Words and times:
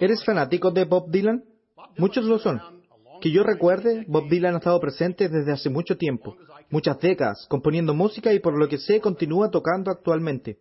¿Eres 0.00 0.24
fanático 0.24 0.70
de 0.70 0.84
Bob 0.84 1.10
Dylan? 1.10 1.44
Muchos 1.96 2.24
lo 2.24 2.38
son. 2.38 2.60
Que 3.20 3.30
yo 3.30 3.42
recuerde, 3.42 4.04
Bob 4.08 4.28
Dylan 4.28 4.54
ha 4.54 4.58
estado 4.58 4.80
presente 4.80 5.28
desde 5.28 5.52
hace 5.52 5.70
mucho 5.70 5.96
tiempo, 5.96 6.36
muchas 6.70 6.98
décadas, 6.98 7.46
componiendo 7.48 7.94
música 7.94 8.32
y 8.32 8.40
por 8.40 8.58
lo 8.58 8.68
que 8.68 8.78
sé 8.78 9.00
continúa 9.00 9.50
tocando 9.50 9.90
actualmente. 9.90 10.58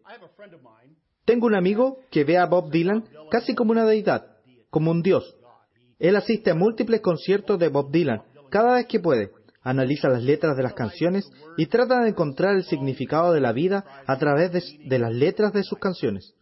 Tengo 1.26 1.48
un 1.48 1.56
amigo 1.56 1.98
que 2.12 2.24
ve 2.24 2.38
a 2.38 2.46
Bob 2.46 2.70
Dylan 2.70 3.06
casi 3.32 3.56
como 3.56 3.72
una 3.72 3.86
deidad, 3.86 4.28
como 4.70 4.92
un 4.92 5.02
dios. 5.02 5.36
Él 5.98 6.16
asiste 6.16 6.52
a 6.52 6.56
múltiples 6.56 7.02
conciertos 7.02 7.58
de 7.58 7.70
Bob 7.70 7.92
Dylan 7.92 8.22
cada 8.50 8.76
vez 8.76 8.86
que 8.86 9.00
puede, 9.00 9.32
analiza 9.64 10.10
las 10.10 10.22
letras 10.22 10.56
de 10.56 10.64
las 10.64 10.74
canciones 10.74 11.26
y 11.58 11.66
trata 11.66 12.02
de 12.02 12.10
encontrar 12.10 12.56
el 12.56 12.64
significado 12.66 13.34
de 13.34 13.42
la 13.42 13.52
vida 13.52 13.84
a 14.06 14.18
través 14.20 14.52
de, 14.52 14.62
de 14.86 15.00
las 15.00 15.12
letras 15.12 15.54
de 15.54 15.64
sus 15.64 15.80
canciones. 15.80 16.36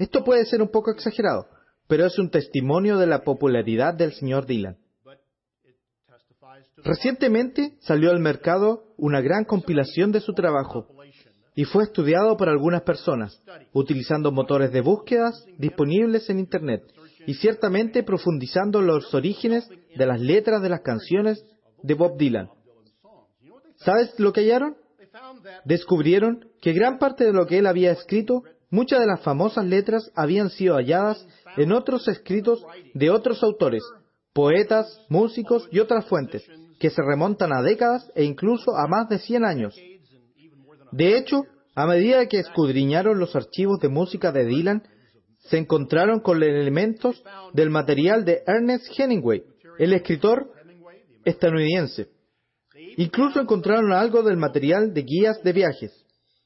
Esto 0.00 0.24
puede 0.24 0.46
ser 0.46 0.62
un 0.62 0.70
poco 0.70 0.90
exagerado, 0.90 1.46
pero 1.86 2.06
es 2.06 2.18
un 2.18 2.30
testimonio 2.30 2.96
de 2.96 3.06
la 3.06 3.22
popularidad 3.22 3.92
del 3.92 4.14
señor 4.14 4.46
Dylan. 4.46 4.78
Recientemente 6.78 7.76
salió 7.80 8.10
al 8.10 8.18
mercado 8.18 8.94
una 8.96 9.20
gran 9.20 9.44
compilación 9.44 10.10
de 10.10 10.20
su 10.20 10.32
trabajo 10.32 10.86
y 11.54 11.64
fue 11.64 11.84
estudiado 11.84 12.38
por 12.38 12.48
algunas 12.48 12.80
personas, 12.80 13.42
utilizando 13.74 14.32
motores 14.32 14.72
de 14.72 14.80
búsquedas 14.80 15.44
disponibles 15.58 16.30
en 16.30 16.38
Internet 16.38 16.82
y 17.26 17.34
ciertamente 17.34 18.02
profundizando 18.02 18.80
los 18.80 19.12
orígenes 19.12 19.68
de 19.68 20.06
las 20.06 20.18
letras 20.18 20.62
de 20.62 20.70
las 20.70 20.80
canciones 20.80 21.44
de 21.82 21.92
Bob 21.92 22.16
Dylan. 22.16 22.48
¿Sabes 23.76 24.18
lo 24.18 24.32
que 24.32 24.40
hallaron? 24.40 24.78
Descubrieron 25.66 26.48
que 26.62 26.72
gran 26.72 26.98
parte 26.98 27.24
de 27.24 27.34
lo 27.34 27.46
que 27.46 27.58
él 27.58 27.66
había 27.66 27.92
escrito, 27.92 28.44
muchas 28.70 29.00
de 29.00 29.06
las 29.06 29.20
famosas 29.20 29.66
letras 29.66 30.10
habían 30.14 30.50
sido 30.50 30.76
halladas 30.76 31.26
en 31.56 31.72
otros 31.72 32.08
escritos 32.08 32.64
de 32.94 33.10
otros 33.10 33.42
autores, 33.42 33.82
poetas, 34.32 35.00
músicos 35.08 35.68
y 35.70 35.80
otras 35.80 36.06
fuentes, 36.06 36.44
que 36.78 36.90
se 36.90 37.02
remontan 37.02 37.52
a 37.52 37.62
décadas 37.62 38.10
e 38.14 38.24
incluso 38.24 38.76
a 38.76 38.86
más 38.86 39.08
de 39.08 39.18
100 39.18 39.44
años. 39.44 39.76
De 40.92 41.16
hecho, 41.16 41.44
a 41.74 41.86
medida 41.86 42.26
que 42.26 42.38
escudriñaron 42.38 43.18
los 43.18 43.36
archivos 43.36 43.80
de 43.80 43.88
música 43.88 44.32
de 44.32 44.44
Dylan, 44.44 44.82
se 45.38 45.58
encontraron 45.58 46.20
con 46.20 46.42
elementos 46.42 47.22
del 47.52 47.70
material 47.70 48.24
de 48.24 48.42
Ernest 48.46 48.86
Hemingway, 48.98 49.42
el 49.78 49.92
escritor 49.92 50.52
estadounidense. 51.24 52.08
Incluso 52.96 53.40
encontraron 53.40 53.92
algo 53.92 54.22
del 54.22 54.36
material 54.36 54.92
de 54.92 55.02
guías 55.02 55.42
de 55.42 55.52
viajes. 55.52 55.99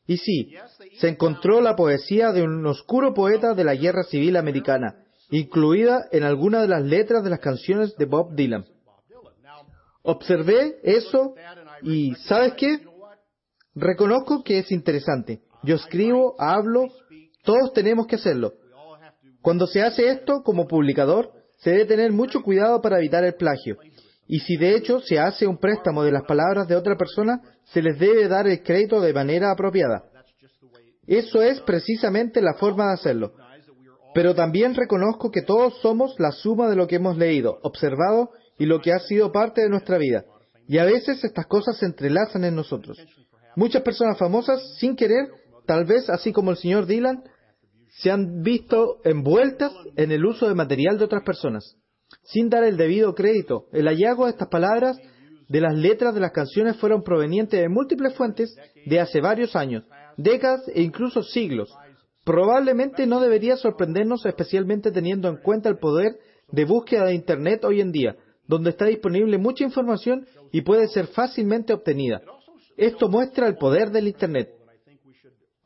Y 0.07 0.19
sí, 0.19 0.55
se 0.99 1.09
encontró 1.09 1.61
la 1.61 1.77
poesía 1.77 2.33
de 2.33 2.43
un 2.43 2.67
oscuro 2.67 3.15
poeta 3.15 3.55
de 3.55 3.65
la 3.65 3.75
Guerra 3.75 4.03
Civil 4.05 4.37
Americana, 4.37 4.97
incluida 5.31 6.07
en 6.13 6.25
algunas 6.25 6.63
de 6.63 6.69
las 6.69 6.83
letras 6.83 7.25
de 7.25 7.31
las 7.31 7.41
canciones 7.41 7.97
de 7.97 8.05
Bob 8.05 8.35
Dylan. 8.35 8.67
Observé 10.03 10.77
eso 10.83 11.35
y 11.83 12.15
¿sabes 12.27 12.53
qué? 12.55 12.81
Reconozco 13.75 14.45
que 14.45 14.59
es 14.59 14.71
interesante. 14.71 15.41
Yo 15.63 15.77
escribo, 15.77 16.35
hablo, 16.39 16.89
todos 17.43 17.73
tenemos 17.73 18.07
que 18.07 18.17
hacerlo. 18.17 18.53
Cuando 19.41 19.67
se 19.67 19.83
hace 19.83 20.09
esto 20.09 20.43
como 20.43 20.67
publicador, 20.67 21.33
se 21.59 21.71
debe 21.71 21.87
tener 21.87 22.13
mucho 22.13 22.43
cuidado 22.43 22.83
para 22.83 22.99
evitar 22.99 23.25
el 23.25 23.35
plagio. 23.35 23.79
Y 24.27 24.41
si 24.41 24.57
de 24.57 24.77
hecho 24.77 25.01
se 25.01 25.19
hace 25.19 25.47
un 25.47 25.59
préstamo 25.59 26.03
de 26.03 26.13
las 26.13 26.25
palabras 26.25 26.67
de 26.67 26.77
otra 26.77 26.97
persona, 26.97 27.41
se 27.65 27.83
les 27.83 27.99
debe 27.99 28.29
dar 28.29 28.47
el 28.47 28.63
crédito 28.63 29.01
de 29.01 29.13
manera 29.13 29.51
apropiada. 29.51 30.05
Eso 31.07 31.43
es 31.43 31.61
precisamente 31.61 32.41
la 32.41 32.55
forma 32.55 32.89
de 32.89 32.95
hacerlo. 32.95 33.35
Pero 34.15 34.35
también 34.35 34.75
reconozco 34.75 35.31
que 35.31 35.43
todos 35.43 35.79
somos 35.81 36.15
la 36.19 36.31
suma 36.31 36.69
de 36.69 36.77
lo 36.77 36.87
que 36.87 36.97
hemos 36.97 37.17
leído, 37.17 37.59
observado 37.63 38.31
y 38.59 38.67
lo 38.67 38.81
que 38.81 38.93
ha 38.93 39.01
sido 39.01 39.33
parte 39.33 39.63
de 39.63 39.69
nuestra 39.69 39.99
vida. 39.99 40.25
Y 40.67 40.79
a 40.79 40.85
veces 40.85 41.23
estas 41.23 41.47
cosas 41.47 41.77
se 41.77 41.87
entrelazan 41.87 42.45
en 42.45 42.55
nosotros. 42.55 42.97
Muchas 43.57 43.83
personas 43.83 44.19
famosas, 44.19 44.77
sin 44.79 44.97
querer, 44.97 45.29
tal 45.67 45.85
vez 45.85 46.09
así 46.09 46.33
como 46.33 46.51
el 46.51 46.57
señor 46.57 46.87
Dylan, 46.87 47.25
se 47.89 48.11
han 48.11 48.43
visto 48.43 48.99
envueltas 49.05 49.73
en 49.97 50.11
el 50.11 50.25
uso 50.25 50.49
de 50.49 50.55
material 50.55 50.99
de 50.99 51.05
otras 51.05 51.23
personas, 51.25 51.77
sin 52.25 52.49
dar 52.49 52.65
el 52.65 52.77
debido 52.77 53.15
crédito. 53.15 53.67
El 53.73 53.87
hallazgo 53.87 54.25
de 54.25 54.33
estas 54.33 54.49
palabras 54.49 54.99
de 55.49 55.61
las 55.61 55.75
letras 55.75 56.15
de 56.15 56.21
las 56.21 56.33
canciones 56.33 56.77
fueron 56.77 57.03
provenientes 57.03 57.61
de 57.61 57.69
múltiples 57.69 58.15
fuentes 58.15 58.57
de 58.87 59.01
hace 59.01 59.21
varios 59.21 59.55
años, 59.57 59.85
décadas 60.17 60.63
e 60.75 60.83
incluso 60.83 61.23
siglos. 61.23 61.75
Probablemente 62.25 63.07
no 63.07 63.21
debería 63.21 63.57
sorprendernos 63.57 64.25
especialmente 64.25 64.91
teniendo 64.91 65.29
en 65.29 65.37
cuenta 65.37 65.69
el 65.69 65.79
poder 65.79 66.17
de 66.51 66.65
búsqueda 66.65 67.07
de 67.07 67.15
Internet 67.15 67.65
hoy 67.65 67.81
en 67.81 67.93
día, 67.93 68.17
donde 68.47 68.71
está 68.71 68.87
disponible 68.87 69.39
mucha 69.39 69.65
información 69.65 70.27
y 70.53 70.63
puede 70.63 70.89
ser 70.89 71.09
fácilmente 71.09 71.75
obtenida. 71.75 72.23
Esto 72.77 73.09
muestra 73.09 73.47
el 73.47 73.57
poder 73.57 73.91
del 73.91 74.09
Internet. 74.09 74.51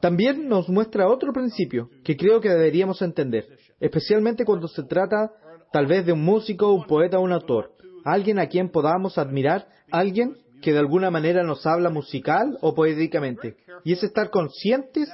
También 0.01 0.49
nos 0.49 0.69
muestra 0.69 1.09
otro 1.09 1.33
principio 1.33 1.91
que 2.05 2.17
creo 2.17 2.41
que 2.41 2.49
deberíamos 2.49 3.03
entender, 3.03 3.47
especialmente 3.81 4.45
cuando 4.45 4.69
se 4.69 4.85
trata 4.85 5.33
tal 5.73 5.87
vez 5.87 6.06
de 6.06 6.12
un 6.12 6.25
músico, 6.25 6.73
un 6.73 6.87
poeta 6.87 7.19
o 7.19 7.23
un 7.23 7.33
autor, 7.33 7.73
alguien 8.05 8.39
a 8.39 8.49
quien 8.49 8.71
podamos 8.71 9.19
admirar, 9.19 9.69
alguien 9.91 10.37
que 10.62 10.73
de 10.73 10.79
alguna 10.79 11.11
manera 11.11 11.43
nos 11.43 11.67
habla 11.67 11.91
musical 11.91 12.59
o 12.61 12.75
poéticamente, 12.75 13.56
y 13.84 13.93
es 13.93 14.03
estar 14.03 14.31
conscientes 14.31 15.09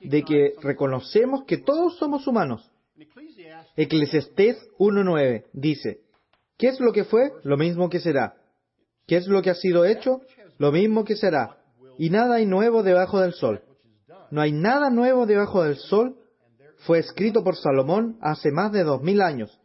de 0.00 0.22
que 0.22 0.54
reconocemos 0.60 1.44
que 1.44 1.58
todos 1.58 1.96
somos 1.98 2.26
humanos. 2.26 2.70
Eclesiastés 3.76 4.56
1.9 4.78 5.44
dice, 5.52 6.00
¿qué 6.58 6.68
es 6.68 6.80
lo 6.80 6.92
que 6.92 7.04
fue? 7.04 7.32
Lo 7.44 7.56
mismo 7.56 7.88
que 7.88 8.00
será. 8.00 8.34
¿Qué 9.06 9.16
es 9.16 9.26
lo 9.26 9.42
que 9.42 9.50
ha 9.50 9.54
sido 9.54 9.84
hecho? 9.84 10.20
Lo 10.58 10.72
mismo 10.72 11.04
que 11.04 11.16
será. 11.16 11.56
Y 11.98 12.10
nada 12.10 12.36
hay 12.36 12.46
nuevo 12.46 12.82
debajo 12.82 13.20
del 13.20 13.32
sol. 13.32 13.62
No 14.30 14.40
hay 14.40 14.52
nada 14.52 14.90
nuevo 14.90 15.26
debajo 15.26 15.64
del 15.64 15.76
sol. 15.76 16.16
Fue 16.78 16.98
escrito 16.98 17.42
por 17.42 17.56
Salomón 17.56 18.18
hace 18.20 18.50
más 18.50 18.72
de 18.72 18.84
dos 18.84 19.02
mil 19.02 19.20
años. 19.20 19.59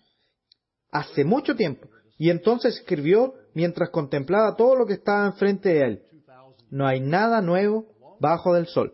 Hace 0.95 1.25
mucho 1.25 1.57
tiempo. 1.57 1.89
Y 2.17 2.29
entonces 2.29 2.77
escribió 2.77 3.33
mientras 3.53 3.89
contemplaba 3.89 4.55
todo 4.55 4.77
lo 4.77 4.85
que 4.85 4.93
estaba 4.93 5.25
enfrente 5.25 5.73
de 5.73 5.81
él. 5.81 6.01
No 6.69 6.87
hay 6.87 7.01
nada 7.01 7.41
nuevo 7.41 7.85
bajo 8.21 8.53
del 8.53 8.67
sol. 8.67 8.93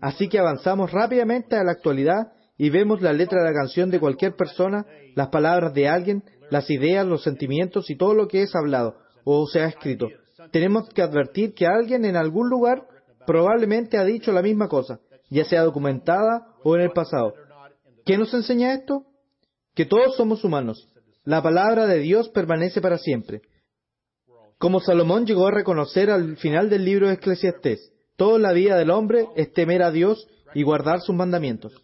Así 0.00 0.28
que 0.28 0.38
avanzamos 0.38 0.92
rápidamente 0.92 1.56
a 1.56 1.64
la 1.64 1.72
actualidad 1.72 2.32
y 2.56 2.70
vemos 2.70 3.02
la 3.02 3.12
letra 3.12 3.42
de 3.42 3.48
la 3.50 3.52
canción 3.52 3.90
de 3.90 3.98
cualquier 3.98 4.36
persona, 4.36 4.86
las 5.16 5.28
palabras 5.28 5.74
de 5.74 5.88
alguien, 5.88 6.22
las 6.48 6.70
ideas, 6.70 7.04
los 7.04 7.24
sentimientos 7.24 7.90
y 7.90 7.96
todo 7.96 8.14
lo 8.14 8.28
que 8.28 8.42
es 8.42 8.54
hablado 8.54 8.96
o 9.24 9.44
se 9.48 9.60
ha 9.60 9.66
escrito. 9.66 10.08
Tenemos 10.52 10.88
que 10.90 11.02
advertir 11.02 11.52
que 11.52 11.66
alguien 11.66 12.04
en 12.04 12.14
algún 12.14 12.48
lugar 12.48 12.86
probablemente 13.26 13.98
ha 13.98 14.04
dicho 14.04 14.30
la 14.30 14.42
misma 14.42 14.68
cosa, 14.68 15.00
ya 15.30 15.44
sea 15.44 15.62
documentada 15.62 16.46
o 16.62 16.76
en 16.76 16.82
el 16.82 16.92
pasado. 16.92 17.34
¿Qué 18.04 18.16
nos 18.16 18.32
enseña 18.32 18.72
esto? 18.72 19.04
Que 19.76 19.84
todos 19.84 20.16
somos 20.16 20.42
humanos. 20.42 20.88
La 21.22 21.42
palabra 21.42 21.86
de 21.86 21.98
Dios 21.98 22.30
permanece 22.30 22.80
para 22.80 22.96
siempre. 22.96 23.42
Como 24.58 24.80
Salomón 24.80 25.26
llegó 25.26 25.48
a 25.48 25.50
reconocer 25.50 26.10
al 26.10 26.38
final 26.38 26.70
del 26.70 26.86
libro 26.86 27.08
de 27.08 27.14
Eclesiastés, 27.14 27.92
toda 28.16 28.38
la 28.38 28.52
vida 28.52 28.78
del 28.78 28.90
hombre 28.90 29.26
es 29.36 29.52
temer 29.52 29.82
a 29.82 29.90
Dios 29.90 30.26
y 30.54 30.62
guardar 30.62 31.02
sus 31.02 31.14
mandamientos. 31.14 31.74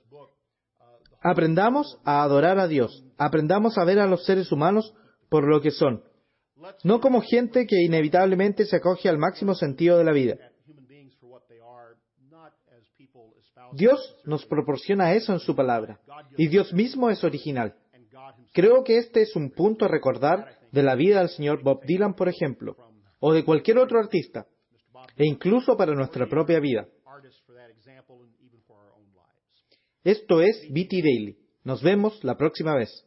Aprendamos 1.20 1.98
a 2.04 2.22
adorar 2.22 2.58
a 2.58 2.66
Dios, 2.66 3.04
aprendamos 3.19 3.76
a 3.76 3.84
ver 3.84 3.98
a 3.98 4.06
los 4.06 4.24
seres 4.24 4.50
humanos 4.50 4.94
por 5.28 5.47
lo 5.47 5.60
que 5.60 5.70
son, 5.70 6.03
no 6.84 7.00
como 7.03 7.20
gente 7.20 7.66
que 7.66 7.82
inevitablemente 7.82 8.64
se 8.64 8.76
acoge 8.76 9.10
al 9.10 9.19
máximo 9.19 9.54
sentido 9.54 9.98
de 9.98 10.04
la 10.04 10.12
vida. 10.12 10.36
Dios 13.74 14.16
nos 14.24 14.47
proporciona 14.47 15.12
eso 15.12 15.33
en 15.33 15.41
su 15.41 15.54
palabra, 15.54 16.00
y 16.39 16.48
Dios 16.48 16.72
mismo 16.72 17.10
es 17.10 17.22
original. 17.22 17.74
Creo 18.53 18.84
que 18.84 18.99
este 18.99 19.22
es 19.22 19.34
un 19.34 19.51
punto 19.51 19.87
a 19.87 19.89
recordar 19.89 20.59
de 20.71 20.83
la 20.83 20.95
vida 20.95 21.21
del 21.21 21.31
señor 21.31 21.63
Bob 21.63 21.83
Dylan, 21.84 22.15
por 22.15 22.28
ejemplo, 22.28 22.77
o 23.19 23.33
de 23.33 23.45
cualquier 23.45 23.78
otro 23.78 23.99
artista, 23.99 24.47
e 25.16 25.27
incluso 25.27 25.77
para 25.77 25.95
nuestra 25.95 26.27
propia 26.27 26.60
vida. 26.60 26.87
Esto 30.04 30.41
es 30.41 30.66
BT 30.69 31.03
Daily. 31.03 31.39
Nos 31.65 31.83
vemos 31.83 32.22
la 32.25 32.37
próxima 32.37 32.75
vez. 32.75 33.07